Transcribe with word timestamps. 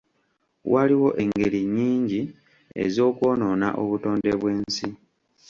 Waliwo 0.73 1.09
engeri 1.23 1.59
nnyingi 1.65 2.21
ez'okwonoona 2.83 3.67
obutonde 3.81 4.31
bw'ensi. 4.39 4.87